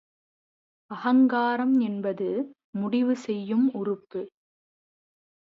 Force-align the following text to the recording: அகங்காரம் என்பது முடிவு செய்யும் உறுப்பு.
அகங்காரம் 0.91 1.79
என்பது 1.79 2.29
முடிவு 2.71 3.15
செய்யும் 3.17 3.67
உறுப்பு. 3.73 4.21